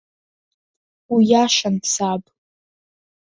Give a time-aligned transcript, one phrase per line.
[1.13, 2.21] Уиашан, саб!